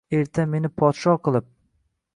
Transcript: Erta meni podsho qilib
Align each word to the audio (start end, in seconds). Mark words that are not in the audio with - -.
Erta 0.19 0.45
meni 0.53 0.71
podsho 0.83 1.17
qilib 1.29 1.51